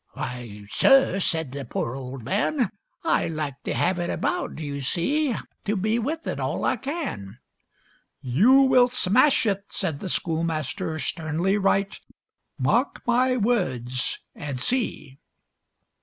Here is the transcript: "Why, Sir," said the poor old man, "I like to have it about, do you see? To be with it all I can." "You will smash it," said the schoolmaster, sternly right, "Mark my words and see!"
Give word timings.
"Why, 0.13 0.65
Sir," 0.67 1.19
said 1.19 1.51
the 1.51 1.63
poor 1.63 1.95
old 1.95 2.23
man, 2.23 2.71
"I 3.03 3.27
like 3.27 3.61
to 3.65 3.75
have 3.75 3.99
it 3.99 4.09
about, 4.09 4.55
do 4.55 4.63
you 4.63 4.81
see? 4.81 5.35
To 5.65 5.75
be 5.75 5.99
with 5.99 6.25
it 6.25 6.39
all 6.39 6.65
I 6.65 6.77
can." 6.77 7.37
"You 8.19 8.63
will 8.63 8.87
smash 8.87 9.45
it," 9.45 9.65
said 9.69 9.99
the 9.99 10.09
schoolmaster, 10.09 10.97
sternly 10.97 11.55
right, 11.55 11.99
"Mark 12.57 13.03
my 13.05 13.37
words 13.37 14.17
and 14.33 14.59
see!" 14.59 15.19